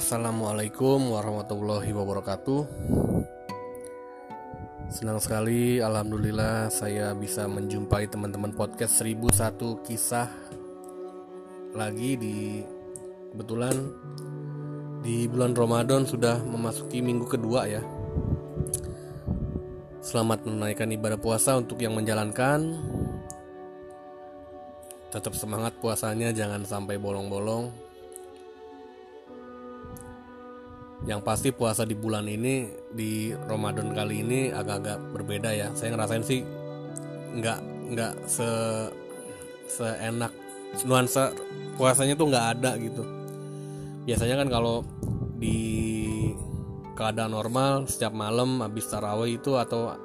[0.00, 2.60] Assalamualaikum warahmatullahi wabarakatuh.
[4.88, 10.24] Senang sekali, alhamdulillah saya bisa menjumpai teman-teman podcast 1001 kisah
[11.76, 12.64] lagi di
[13.28, 13.76] kebetulan
[15.04, 17.84] di bulan Ramadan sudah memasuki minggu kedua ya.
[20.00, 22.72] Selamat menunaikan ibadah puasa untuk yang menjalankan.
[25.12, 27.89] Tetap semangat puasanya, jangan sampai bolong-bolong
[31.08, 35.68] yang pasti puasa di bulan ini di Ramadan kali ini agak-agak berbeda ya.
[35.72, 36.40] Saya ngerasain sih
[37.40, 37.58] nggak
[37.96, 38.48] nggak se
[39.70, 40.32] seenak
[40.84, 41.32] nuansa
[41.80, 43.02] puasanya tuh nggak ada gitu.
[44.04, 44.84] Biasanya kan kalau
[45.40, 45.88] di
[46.92, 49.96] keadaan normal setiap malam habis tarawih itu atau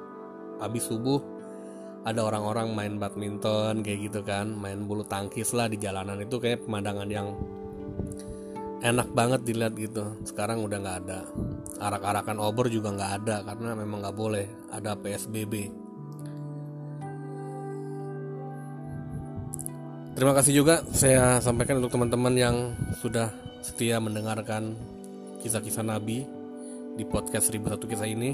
[0.56, 1.20] habis subuh
[2.06, 6.64] ada orang-orang main badminton kayak gitu kan main bulu tangkis lah di jalanan itu kayak
[6.64, 7.34] pemandangan yang
[8.86, 10.14] enak banget dilihat gitu.
[10.22, 11.20] Sekarang udah nggak ada.
[11.82, 15.84] Arak-arakan obor juga nggak ada karena memang nggak boleh ada psbb
[20.16, 22.56] terima kasih juga saya sampaikan untuk teman-teman yang
[23.04, 23.28] sudah
[23.60, 24.72] setia mendengarkan
[25.44, 26.24] kisah-kisah nabi
[26.96, 28.32] di podcast 1001 kisah ini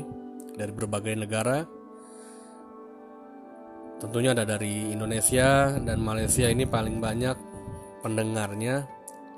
[0.54, 1.66] dari berbagai negara.
[3.98, 7.36] Tentunya ada dari Indonesia dan Malaysia ini paling banyak
[8.02, 8.86] pendengarnya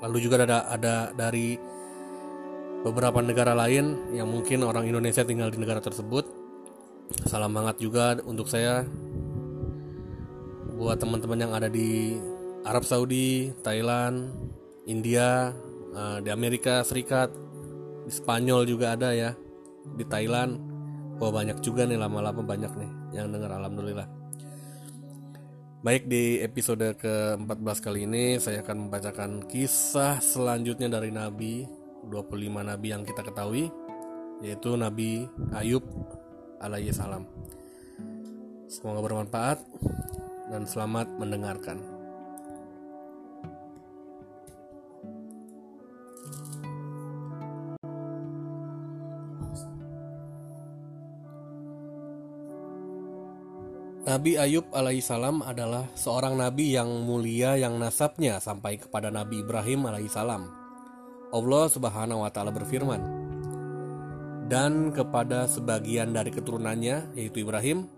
[0.03, 1.55] lalu juga ada ada dari
[2.85, 6.27] beberapa negara lain yang mungkin orang Indonesia tinggal di negara tersebut
[7.25, 8.85] salam hangat juga untuk saya
[10.75, 12.19] buat teman-teman yang ada di
[12.65, 14.33] Arab Saudi, Thailand,
[14.89, 15.53] India,
[15.95, 17.31] eh, di Amerika Serikat,
[18.03, 19.31] di Spanyol juga ada ya,
[19.95, 20.59] di Thailand.
[21.15, 24.24] Wah banyak juga nih lama-lama banyak nih yang dengar alhamdulillah.
[25.85, 31.61] Baik di episode ke-14 kali ini saya akan membacakan kisah selanjutnya dari Nabi
[32.09, 33.69] 25 Nabi yang kita ketahui
[34.41, 35.85] yaitu Nabi Ayub
[36.57, 37.29] alaihi salam.
[38.65, 39.61] Semoga bermanfaat
[40.49, 41.94] dan selamat mendengarkan.
[54.15, 60.47] Nabi Ayub alaihissalam adalah seorang nabi yang mulia yang nasabnya sampai kepada Nabi Ibrahim alaihissalam.
[61.35, 63.03] Allah Subhanahu wa taala berfirman,
[64.47, 67.91] "Dan kepada sebagian dari keturunannya yaitu Ibrahim,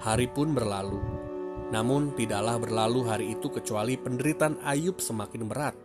[0.01, 0.97] Hari pun berlalu,
[1.71, 5.77] namun tidaklah berlalu hari itu kecuali penderitaan Ayub semakin berat.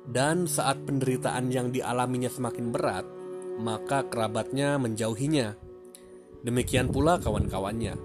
[0.00, 3.04] Dan saat penderitaan yang dialaminya semakin berat,
[3.60, 5.52] maka kerabatnya menjauhinya.
[6.40, 8.00] Demikian pula kawan-kawannya.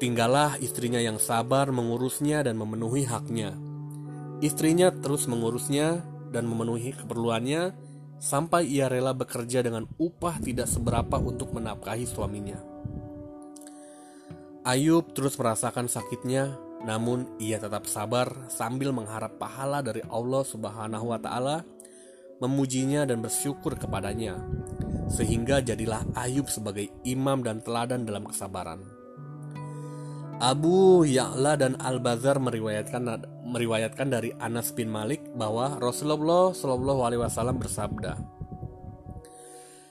[0.00, 3.52] Tinggallah istrinya yang sabar mengurusnya dan memenuhi haknya.
[4.40, 6.00] Istrinya terus mengurusnya
[6.32, 7.76] dan memenuhi keperluannya
[8.16, 12.69] sampai ia rela bekerja dengan upah tidak seberapa untuk menafkahi suaminya.
[14.60, 16.52] Ayub terus merasakan sakitnya,
[16.84, 21.64] namun ia tetap sabar sambil mengharap pahala dari Allah Subhanahu wa taala,
[22.44, 24.36] memujinya dan bersyukur kepadanya.
[25.10, 28.78] sehingga jadilah Ayub sebagai imam dan teladan dalam kesabaran.
[30.40, 37.60] Abu Ya'la dan Al-Bazar meriwayatkan meriwayatkan dari Anas bin Malik bahwa Rasulullah Shallallahu alaihi wasallam
[37.60, 38.16] bersabda,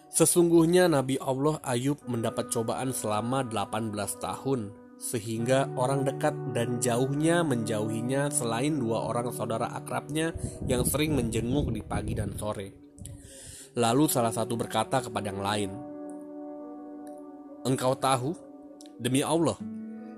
[0.10, 8.28] Sesungguhnya Nabi Allah Ayub mendapat cobaan selama 18 tahun sehingga orang dekat dan jauhnya menjauhinya
[8.28, 10.36] selain dua orang saudara akrabnya
[10.68, 12.76] yang sering menjenguk di pagi dan sore.
[13.80, 15.72] Lalu salah satu berkata kepada yang lain,
[17.64, 18.36] "Engkau tahu,
[19.00, 19.56] demi Allah,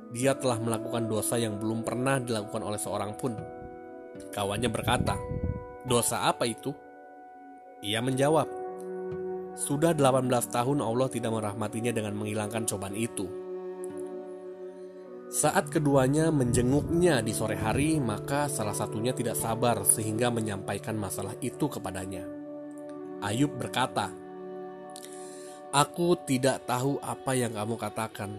[0.10, 3.38] dia telah melakukan dosa yang belum pernah dilakukan oleh seorang pun."
[4.34, 5.14] Kawannya berkata,
[5.86, 6.74] "Dosa apa itu?"
[7.86, 8.61] Ia menjawab,
[9.56, 13.42] sudah 18 tahun Allah tidak merahmatinya dengan menghilangkan cobaan itu.
[15.32, 21.72] Saat keduanya menjenguknya di sore hari, maka salah satunya tidak sabar sehingga menyampaikan masalah itu
[21.72, 22.28] kepadanya.
[23.24, 24.12] Ayub berkata,
[25.72, 28.36] "Aku tidak tahu apa yang kamu katakan.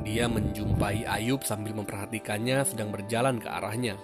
[0.00, 4.00] Dia menjumpai Ayub sambil memperhatikannya sedang berjalan ke arahnya.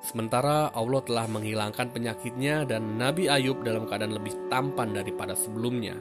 [0.00, 6.00] Sementara Allah telah menghilangkan penyakitnya dan Nabi Ayub dalam keadaan lebih tampan daripada sebelumnya.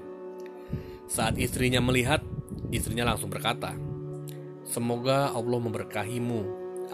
[1.12, 2.24] Saat istrinya melihat,
[2.72, 3.76] istrinya langsung berkata,
[4.64, 6.42] Semoga Allah memberkahimu.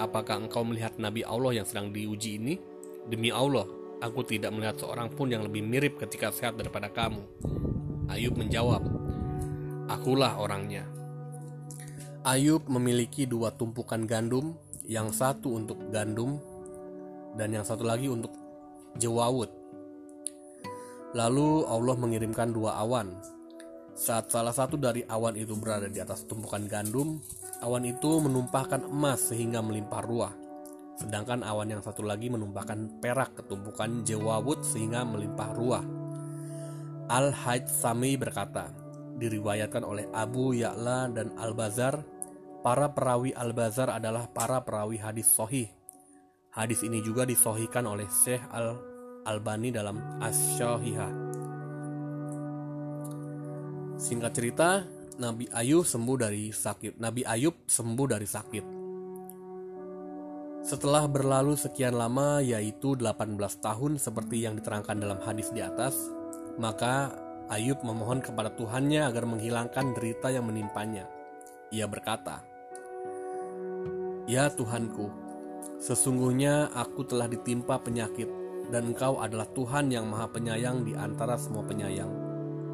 [0.01, 2.55] Apakah engkau melihat Nabi Allah yang sedang diuji ini?
[3.05, 3.69] Demi Allah,
[4.01, 7.21] aku tidak melihat seorang pun yang lebih mirip ketika sehat daripada kamu.
[8.09, 8.81] Ayub menjawab,
[9.85, 10.89] Akulah orangnya.
[12.25, 14.57] Ayub memiliki dua tumpukan gandum,
[14.89, 16.54] yang satu untuk gandum
[17.35, 18.31] dan yang satu lagi untuk
[18.95, 19.51] Jewawut.
[21.15, 23.11] Lalu Allah mengirimkan dua awan.
[23.95, 27.19] Saat salah satu dari awan itu berada di atas tumpukan gandum,
[27.63, 30.33] awan itu menumpahkan emas sehingga melimpah ruah.
[30.95, 35.85] Sedangkan awan yang satu lagi menumpahkan perak ke tumpukan Jewawut sehingga melimpah ruah.
[37.11, 38.71] Al-Hajj Sami berkata,
[39.15, 42.03] diriwayatkan oleh Abu Ya'la dan Al-Bazar,
[42.63, 45.71] para perawi Al-Bazar adalah para perawi hadis sohih
[46.55, 48.79] Hadis ini juga disohikan oleh Syekh Al
[49.27, 51.11] Albani dalam As-Syahihah.
[53.99, 54.87] Singkat cerita,
[55.19, 56.95] Nabi Ayub sembuh dari sakit.
[56.95, 58.65] Nabi Ayub sembuh dari sakit.
[60.63, 65.99] Setelah berlalu sekian lama, yaitu 18 tahun seperti yang diterangkan dalam hadis di atas,
[66.55, 67.11] maka
[67.51, 71.03] Ayub memohon kepada Tuhannya agar menghilangkan derita yang menimpanya.
[71.75, 72.47] Ia berkata,
[74.23, 75.24] "Ya Tuhanku,
[75.81, 78.29] Sesungguhnya aku telah ditimpa penyakit
[78.73, 82.09] dan engkau adalah Tuhan yang maha penyayang di antara semua penyayang.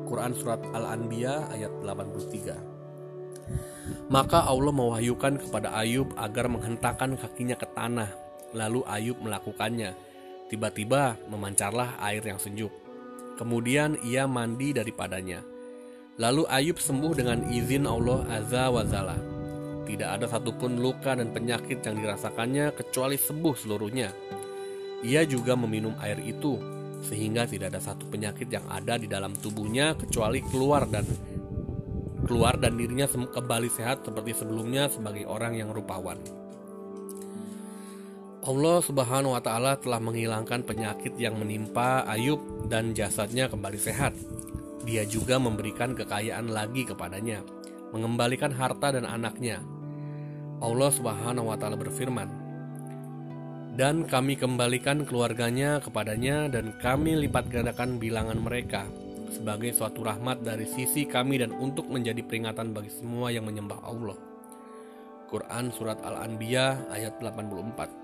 [0.08, 2.72] Quran Surat Al-Anbiya ayat 83
[4.12, 8.12] Maka Allah mewahyukan kepada Ayub agar menghentakkan kakinya ke tanah.
[8.52, 9.96] Lalu Ayub melakukannya.
[10.52, 12.76] Tiba-tiba memancarlah air yang sejuk.
[13.40, 15.40] Kemudian ia mandi daripadanya.
[16.20, 19.31] Lalu Ayub sembuh dengan izin Allah Azza wa Jalla.
[19.92, 24.08] Tidak ada satupun luka dan penyakit yang dirasakannya kecuali sembuh seluruhnya.
[25.04, 26.56] Ia juga meminum air itu,
[27.04, 31.04] sehingga tidak ada satu penyakit yang ada di dalam tubuhnya kecuali keluar dan
[32.24, 36.16] keluar dan dirinya kembali sehat seperti sebelumnya sebagai orang yang rupawan.
[38.42, 42.40] Allah Subhanahu wa taala telah menghilangkan penyakit yang menimpa Ayub
[42.72, 44.16] dan jasadnya kembali sehat.
[44.88, 47.46] Dia juga memberikan kekayaan lagi kepadanya,
[47.94, 49.62] mengembalikan harta dan anaknya,
[50.62, 52.30] Allah Subhanahu wa taala berfirman,
[53.74, 58.86] "Dan kami kembalikan keluarganya kepadanya dan kami lipat gandakan bilangan mereka
[59.34, 64.18] sebagai suatu rahmat dari sisi kami dan untuk menjadi peringatan bagi semua yang menyembah Allah."
[65.32, 68.02] Quran surat Al-Anbiya ayat 84.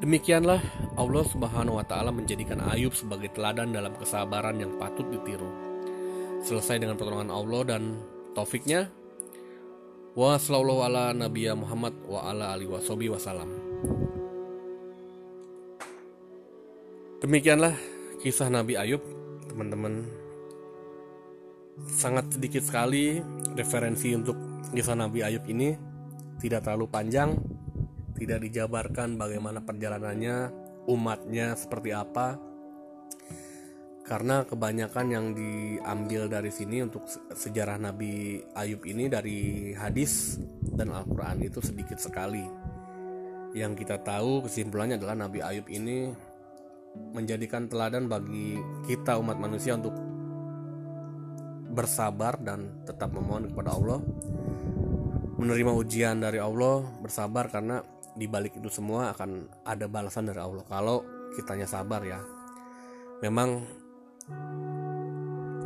[0.00, 0.62] Demikianlah
[0.96, 5.50] Allah Subhanahu wa taala menjadikan Ayub sebagai teladan dalam kesabaran yang patut ditiru.
[6.40, 8.00] Selesai dengan pertolongan Allah dan
[8.32, 8.88] taufiknya,
[10.10, 12.66] Wa sallallahu ala nabiyya Muhammad wa ala alihi
[13.06, 13.46] wasallam.
[17.22, 17.78] Demikianlah
[18.18, 18.98] kisah Nabi Ayub,
[19.46, 20.02] teman-teman.
[21.86, 23.22] Sangat sedikit sekali
[23.54, 24.34] referensi untuk
[24.74, 25.78] kisah Nabi Ayub ini
[26.42, 27.38] tidak terlalu panjang,
[28.18, 30.50] tidak dijabarkan bagaimana perjalanannya,
[30.90, 32.49] umatnya seperti apa.
[34.10, 40.42] Karena kebanyakan yang diambil dari sini untuk sejarah Nabi Ayub ini dari hadis
[40.74, 42.42] dan Al-Quran itu sedikit sekali.
[43.54, 46.10] Yang kita tahu kesimpulannya adalah Nabi Ayub ini
[47.14, 48.58] menjadikan teladan bagi
[48.90, 49.94] kita umat manusia untuk
[51.70, 54.02] bersabar dan tetap memohon kepada Allah
[55.38, 57.78] menerima ujian dari Allah bersabar karena
[58.18, 61.06] di balik itu semua akan ada balasan dari Allah kalau
[61.38, 62.18] kitanya sabar ya
[63.22, 63.79] memang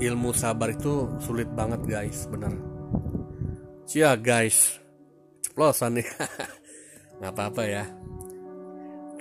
[0.02, 2.26] ilmu sabar itu sulit banget guys.
[2.28, 2.54] Bener.
[3.86, 4.80] Cia guys.
[5.44, 6.08] Ceplosan nih.
[7.20, 7.84] Nggak apa-apa ya.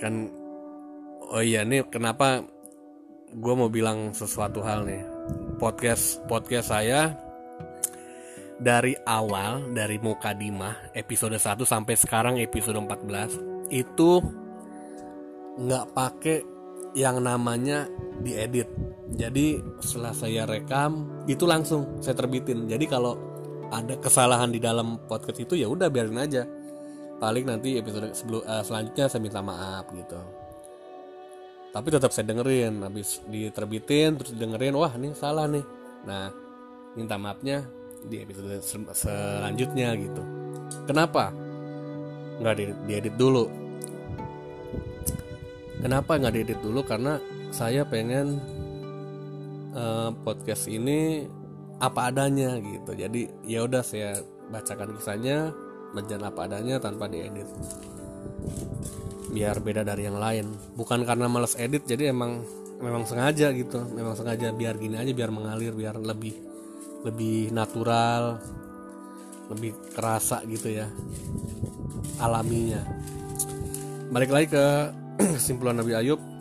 [0.01, 0.27] Kan
[1.29, 2.43] oh iya nih kenapa
[3.33, 5.03] gue mau bilang sesuatu hal nih?
[5.61, 7.15] Podcast podcast saya
[8.59, 14.21] dari awal dari Mukadimah episode 1 sampai sekarang episode 14 itu
[15.57, 16.39] nggak pakai
[16.93, 17.89] yang namanya
[18.21, 18.69] diedit
[19.11, 22.71] jadi setelah saya rekam itu langsung saya terbitin.
[22.71, 23.19] Jadi kalau
[23.67, 26.47] ada kesalahan di dalam podcast itu ya udah biarin aja.
[27.19, 30.19] Paling nanti episode sebelum uh, selanjutnya saya minta maaf gitu.
[31.73, 32.79] Tapi tetap saya dengerin.
[32.79, 35.65] Habis diterbitin terus dengerin wah ini salah nih.
[36.07, 36.31] Nah
[36.95, 37.67] minta maafnya
[38.07, 38.63] di episode
[38.95, 40.23] selanjutnya gitu.
[40.87, 41.35] Kenapa?
[42.39, 43.45] Nggak di diedit dulu.
[45.83, 46.79] Kenapa nggak diedit dulu?
[46.87, 47.19] Karena
[47.51, 48.39] saya pengen
[49.73, 51.27] uh, podcast ini
[51.81, 52.95] apa adanya gitu.
[52.95, 55.51] Jadi ya udah saya bacakan kisahnya
[55.93, 57.49] berjalan apa adanya tanpa diedit.
[59.33, 60.53] Biar beda dari yang lain.
[60.77, 62.45] Bukan karena males edit jadi emang
[62.79, 63.83] memang sengaja gitu.
[63.91, 66.33] Memang sengaja biar gini aja biar mengalir biar lebih
[67.03, 68.39] lebih natural
[69.51, 70.87] lebih kerasa gitu ya
[72.23, 72.79] alaminya.
[74.13, 74.65] Balik lagi ke
[75.37, 76.32] kesimpulan Nabi Ayub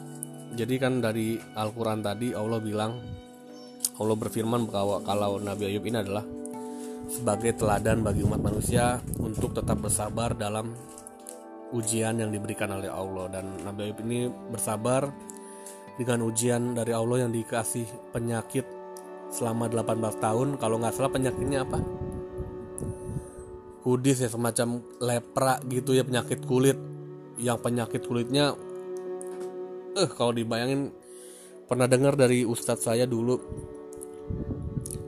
[0.53, 2.93] jadi kan dari Al-Quran tadi Allah bilang
[3.97, 6.25] Allah berfirman bahwa kalau Nabi Ayub ini adalah
[7.09, 10.73] sebagai teladan bagi umat manusia untuk tetap bersabar dalam
[11.73, 13.29] ujian yang diberikan oleh Allah.
[13.33, 15.09] Dan Nabi Ayub ini bersabar
[15.97, 18.65] dengan ujian dari Allah yang dikasih penyakit
[19.33, 20.49] selama 18 tahun.
[20.57, 21.79] Kalau nggak salah penyakitnya apa?
[23.83, 26.79] Kudis ya semacam lepra gitu ya penyakit kulit.
[27.41, 28.55] Yang penyakit kulitnya
[29.99, 30.93] eh kalau dibayangin
[31.69, 33.37] pernah dengar dari ustadz saya dulu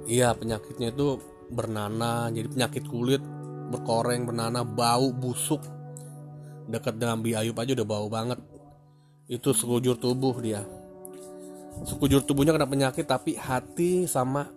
[0.05, 3.23] iya penyakitnya itu bernanah jadi penyakit kulit
[3.69, 5.63] berkoreng bernanah bau busuk.
[6.65, 8.41] Dekat dengan Ayub aja udah bau banget.
[9.29, 10.65] Itu sekujur tubuh dia.
[11.85, 14.49] Sekujur tubuhnya kena penyakit tapi hati sama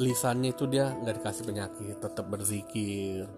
[0.00, 3.28] lisannya itu dia nggak dikasih penyakit tetap berzikir.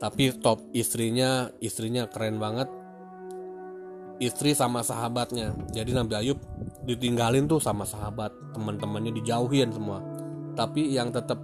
[0.00, 2.66] Tapi top istrinya istrinya keren banget
[4.22, 5.54] istri sama sahabatnya.
[5.74, 6.38] Jadi Nabi Ayub
[6.86, 8.30] ditinggalin tuh sama sahabat.
[8.54, 10.02] Teman-temannya dijauhin semua.
[10.54, 11.40] Tapi yang tetap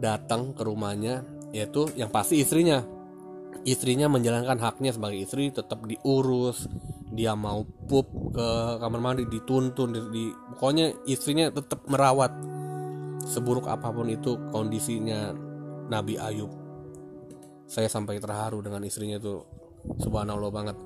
[0.00, 2.84] datang ke rumahnya yaitu yang pasti istrinya.
[3.66, 6.70] Istrinya menjalankan haknya sebagai istri tetap diurus
[7.16, 12.30] dia mau pup ke kamar mandi dituntun di, di pokoknya istrinya tetap merawat.
[13.26, 15.34] Seburuk apa pun itu kondisinya
[15.90, 16.52] Nabi Ayub.
[17.66, 19.42] Saya sampai terharu dengan istrinya itu
[19.98, 20.76] subhanallah banget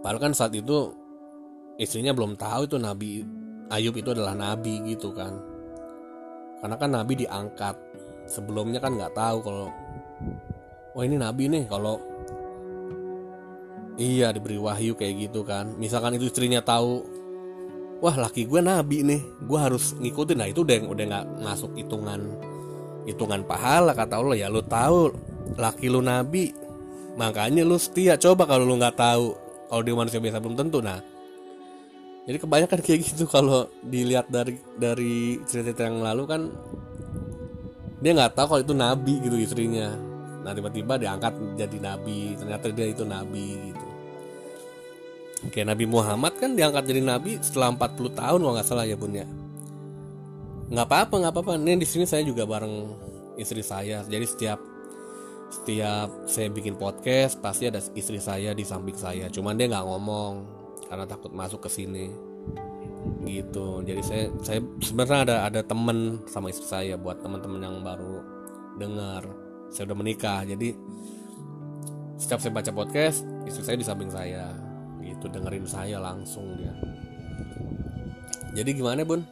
[0.00, 0.92] padahal kan saat itu
[1.80, 3.24] istrinya belum tahu itu Nabi
[3.70, 5.30] Ayub itu adalah Nabi gitu kan.
[6.58, 7.78] Karena kan Nabi diangkat.
[8.26, 9.66] Sebelumnya kan nggak tahu kalau
[10.94, 11.98] wah ini nabi nih kalau
[13.98, 15.70] iya diberi wahyu kayak gitu kan.
[15.78, 17.02] Misalkan itu istrinya tahu
[18.02, 20.38] wah laki gue nabi nih gue harus ngikutin.
[20.38, 22.22] Nah itu udah udah nggak masuk hitungan
[23.06, 24.38] hitungan pahala kata Allah.
[24.38, 25.10] Ya lu tahu
[25.58, 26.54] laki lu nabi
[27.18, 28.14] makanya lu setia.
[28.14, 29.34] Coba kalau lu nggak tahu
[29.70, 30.98] kalau dia manusia biasa belum tentu nah.
[32.26, 36.40] Jadi kebanyakan kayak gitu kalau dilihat dari dari cerita-cerita yang lalu kan
[38.02, 39.94] dia nggak tahu kalau itu nabi gitu istrinya.
[40.42, 43.86] Nah tiba-tiba diangkat jadi nabi ternyata dia itu nabi gitu.
[45.40, 49.16] Oke Nabi Muhammad kan diangkat jadi nabi setelah 40 tahun kalau nggak salah ya bun
[49.16, 49.24] ya.
[50.68, 51.52] Nggak apa-apa nggak apa-apa.
[51.56, 52.74] Ini di sini saya juga bareng
[53.40, 54.04] istri saya.
[54.04, 54.60] Jadi setiap
[55.50, 59.26] setiap saya bikin podcast pasti ada istri saya di samping saya.
[59.26, 60.32] Cuman dia nggak ngomong
[60.86, 62.06] karena takut masuk ke sini.
[63.26, 63.82] Gitu.
[63.82, 68.22] Jadi saya saya sebenarnya ada ada temen sama istri saya buat teman-teman yang baru
[68.78, 69.26] dengar.
[69.74, 70.74] Saya udah menikah jadi
[72.14, 74.54] setiap saya baca podcast istri saya di samping saya.
[75.02, 76.70] Gitu dengerin saya langsung dia.
[78.54, 79.26] Jadi gimana bun?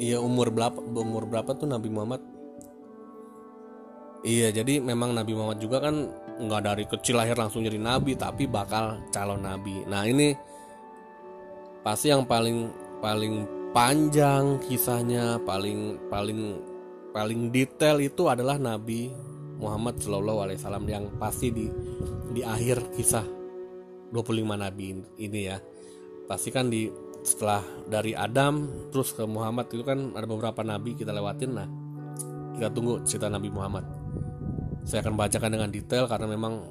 [0.00, 2.39] Iya umur berapa umur berapa tuh Nabi Muhammad
[4.20, 5.96] Iya, jadi memang Nabi Muhammad juga kan
[6.40, 9.80] nggak dari kecil lahir langsung jadi nabi, tapi bakal calon nabi.
[9.88, 10.36] Nah ini
[11.80, 12.68] pasti yang paling
[13.00, 16.60] paling panjang kisahnya, paling paling
[17.16, 19.08] paling detail itu adalah Nabi
[19.56, 21.66] Muhammad Shallallahu Alaihi Wasallam yang pasti di
[22.36, 23.24] di akhir kisah
[24.12, 24.20] 25
[24.52, 25.56] nabi ini ya.
[26.28, 31.12] Pasti kan di setelah dari Adam terus ke Muhammad itu kan ada beberapa nabi kita
[31.12, 31.68] lewatin nah
[32.56, 33.99] kita tunggu cerita Nabi Muhammad
[34.84, 36.64] saya akan bacakan dengan detail karena memang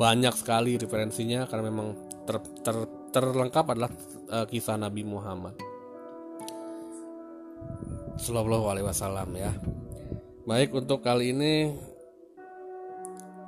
[0.00, 1.88] banyak sekali referensinya karena memang
[2.24, 2.76] ter, ter,
[3.10, 3.90] terlengkap adalah
[4.30, 5.58] uh, kisah Nabi Muhammad.
[8.20, 9.50] Sallallahu alaihi wasallam ya.
[10.44, 11.72] Baik untuk kali ini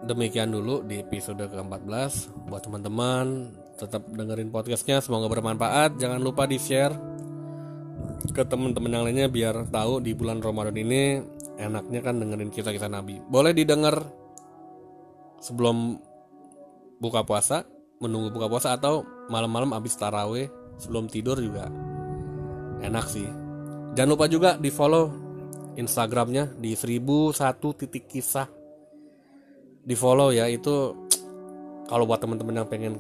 [0.03, 2.13] demikian dulu di episode ke-14
[2.51, 5.99] buat teman-teman tetap dengerin podcastnya semoga bermanfaat.
[5.99, 6.95] Jangan lupa di share
[8.31, 11.21] ke teman-teman yang lainnya biar tahu di bulan Ramadan ini
[11.63, 13.23] enaknya kan dengerin kisah-kisah Nabi.
[13.23, 14.03] Boleh didengar
[15.39, 15.99] sebelum
[16.99, 17.63] buka puasa,
[18.03, 21.71] menunggu buka puasa atau malam-malam habis taraweh sebelum tidur juga
[22.83, 23.29] enak sih.
[23.95, 25.11] Jangan lupa juga di follow
[25.79, 27.33] Instagramnya di 1001
[27.79, 28.49] titik kisah
[29.83, 30.95] di follow ya itu
[31.91, 32.95] kalau buat teman-teman yang pengen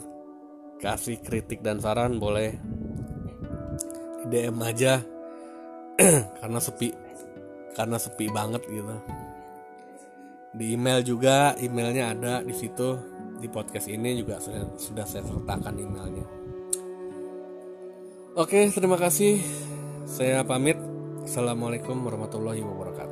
[0.83, 2.59] kasih kritik dan saran boleh
[4.27, 4.99] DM aja
[6.43, 6.91] karena sepi
[7.73, 8.97] karena sepi banget gitu.
[10.53, 12.97] Di email juga emailnya ada di situ.
[13.43, 16.27] Di podcast ini juga sudah, sudah saya sertakan emailnya.
[18.39, 19.43] Oke terima kasih.
[20.07, 20.79] Saya pamit.
[21.23, 23.12] Assalamualaikum warahmatullahi wabarakatuh